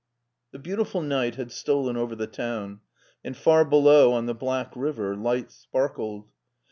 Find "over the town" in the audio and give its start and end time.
1.95-2.79